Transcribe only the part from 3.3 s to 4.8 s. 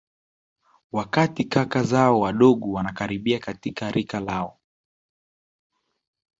katika rika lao